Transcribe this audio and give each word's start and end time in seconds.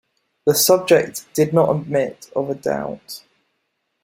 The 0.47 0.55
subject 0.55 1.27
did 1.35 1.53
not 1.53 1.69
admit 1.69 2.31
of 2.35 2.49
a 2.49 2.55
doubt. 2.55 3.21